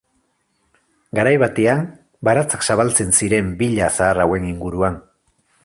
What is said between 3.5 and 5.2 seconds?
villa zahar hauen inguruan.